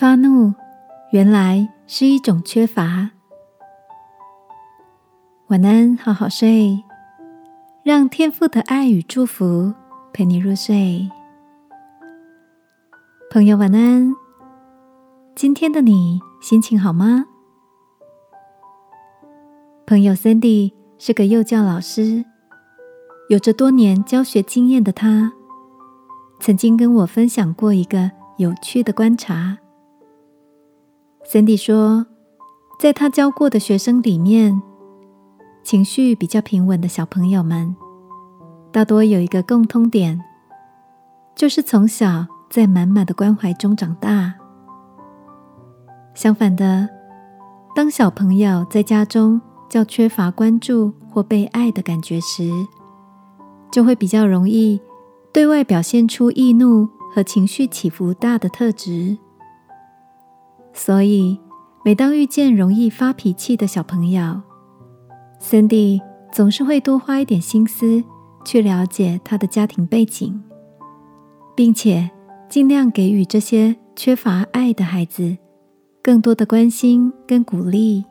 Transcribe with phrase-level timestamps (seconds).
[0.00, 0.54] 发怒
[1.10, 3.10] 原来是一种缺乏。
[5.48, 6.82] 晚安，好好睡，
[7.82, 9.74] 让天父的爱与祝福
[10.10, 11.06] 陪你入睡。
[13.30, 14.16] 朋友，晚安。
[15.36, 17.26] 今天的你心情好吗？
[19.86, 22.24] 朋友 Cindy 是个幼教老师，
[23.28, 25.34] 有着多年教学经验的他，
[26.40, 29.58] 曾经跟我分享过一个有趣的观察。
[31.30, 32.04] Cindy 说，
[32.80, 34.60] 在他教过的学生里面，
[35.62, 37.76] 情绪比较平稳的小朋友们，
[38.72, 40.20] 大多有一个共通点，
[41.36, 44.34] 就是从小在满满的关怀中长大。
[46.14, 46.88] 相反的，
[47.76, 52.50] 当小朋友在家中较缺乏关注或被爱的感觉时，
[53.70, 54.80] 就会比较容易
[55.32, 59.16] 对外表现出易怒和情绪起伏大的特质。
[60.82, 61.38] 所以，
[61.84, 64.40] 每当遇见容易发脾气的小朋友
[65.38, 66.00] ，Cindy
[66.32, 68.02] 总是会多花一点心思
[68.46, 70.42] 去了解他的家庭背景，
[71.54, 72.10] 并且
[72.48, 75.36] 尽量给予这些缺乏爱的孩子。
[76.02, 78.06] 更多的关心跟鼓励。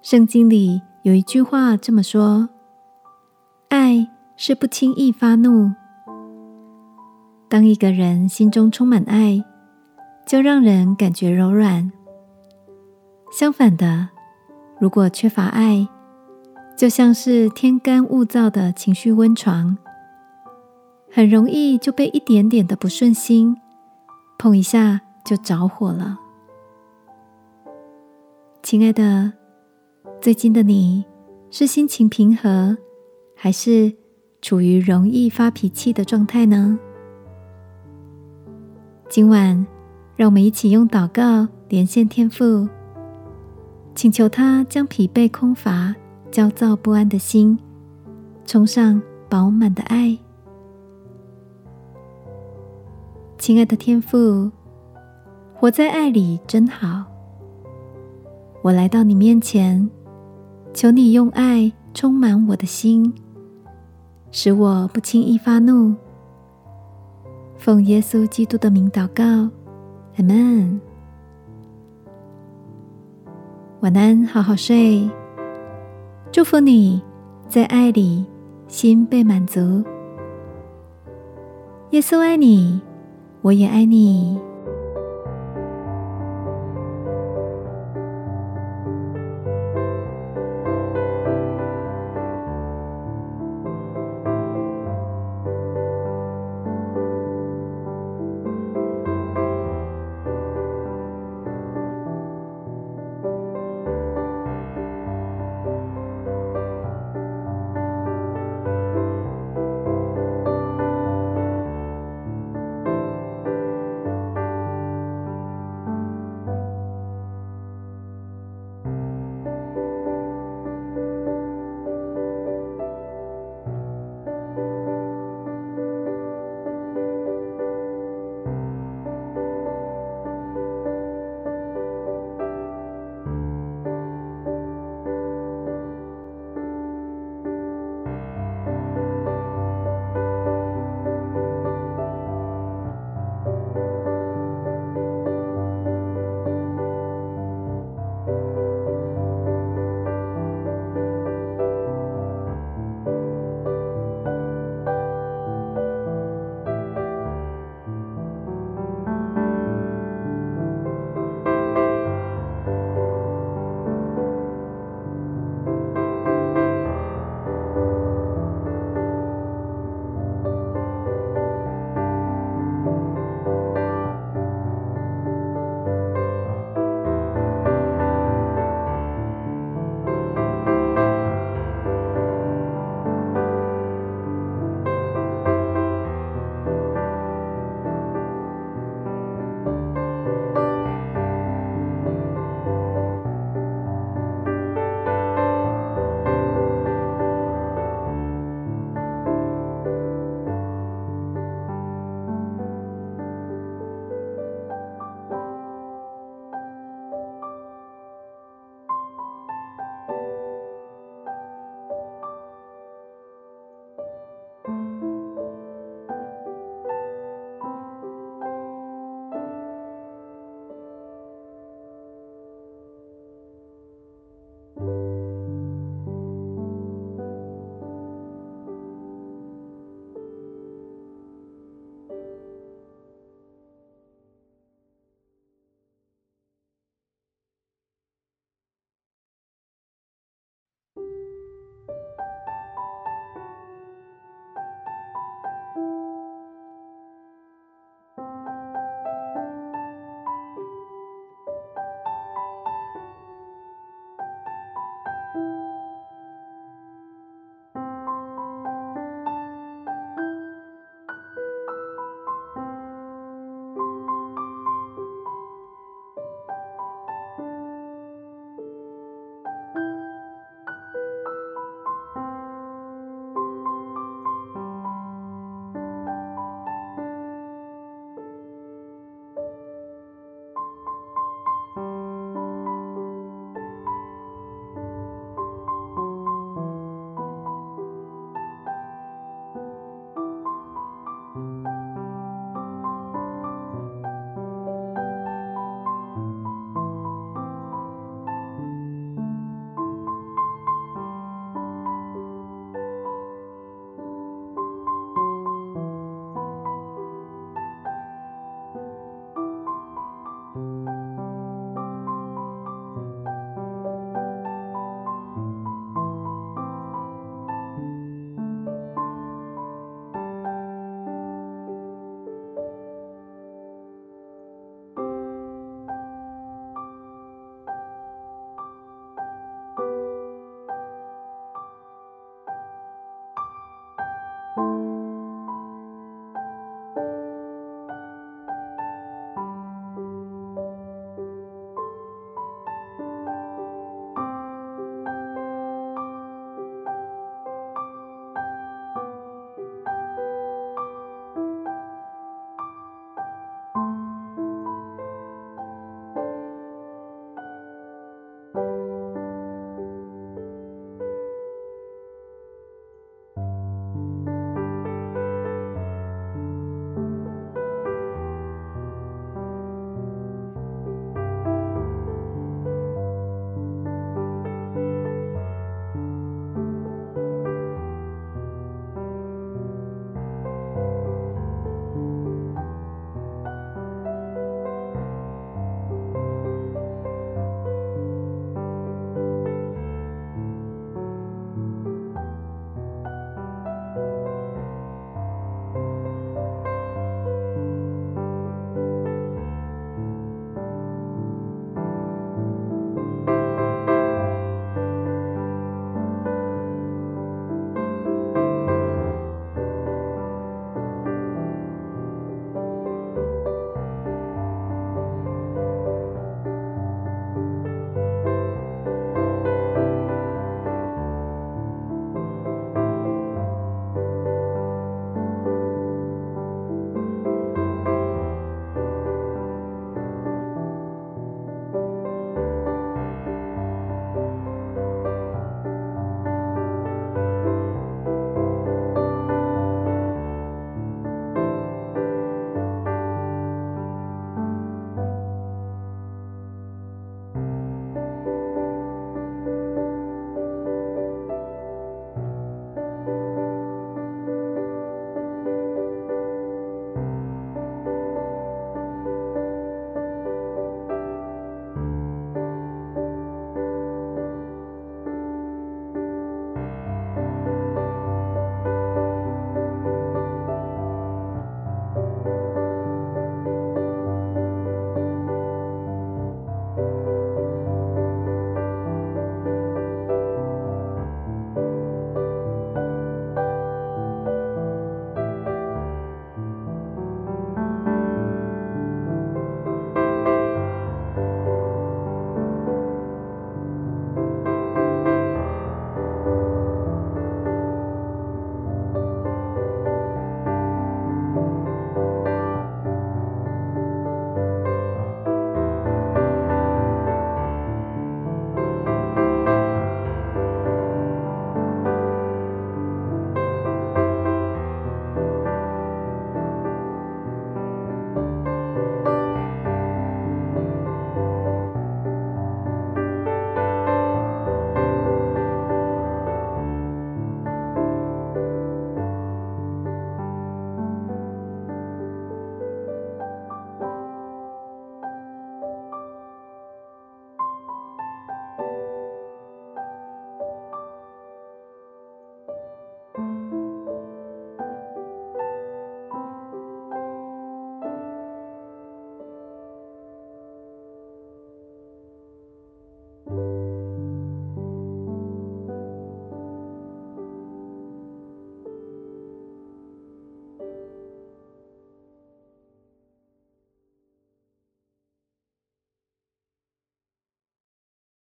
[0.00, 2.48] 圣经里有一句话这么说
[3.70, 5.72] ：“爱是不轻易发怒。”
[7.50, 9.44] 当一个人心中充满爱，
[10.26, 11.90] 就让人感觉柔软。
[13.32, 14.08] 相反的，
[14.78, 15.88] 如果缺乏爱，
[16.76, 19.78] 就像是天干物燥的情绪温床，
[21.10, 23.56] 很容易就被一点点的不顺心
[24.38, 25.00] 碰一下。
[25.26, 26.16] 就着火了，
[28.62, 29.32] 亲爱的，
[30.20, 31.04] 最近的你
[31.50, 32.78] 是心情平和，
[33.34, 33.92] 还是
[34.40, 36.78] 处于容易发脾气的状态呢？
[39.08, 39.66] 今晚，
[40.16, 42.68] 让我们一起用祷告连线天父，
[43.94, 45.94] 请求他将疲惫、空乏、
[46.30, 47.58] 焦躁不安的心，
[48.46, 50.18] 充上饱满的爱。
[53.38, 54.50] 亲爱的天父。
[55.58, 57.04] 活在爱里真好。
[58.60, 59.88] 我来到你面前，
[60.74, 63.14] 求你用爱充满我的心，
[64.30, 65.94] 使我不轻易发怒。
[67.56, 69.48] 奉耶稣基督的名祷告，
[70.18, 70.80] 阿门。
[73.80, 75.08] 晚安，好好睡。
[76.32, 77.02] 祝福你
[77.48, 78.24] 在爱里
[78.66, 79.84] 心被满足。
[81.90, 82.80] 耶稣爱你，
[83.42, 84.40] 我也爱你。